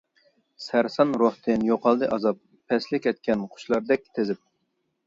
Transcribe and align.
سەرسان 0.67 1.11
روھتىن 1.23 1.67
يوقالدى 1.67 2.09
ئازاب، 2.17 2.43
پەسلى 2.73 3.05
كەتكەن 3.07 3.47
قۇشلاردەك 3.55 4.11
تېزىپ. 4.19 4.45